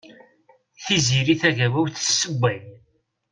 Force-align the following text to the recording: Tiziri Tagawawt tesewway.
Tiziri 0.83 1.35
Tagawawt 1.41 1.93
tesewway. 1.95 2.59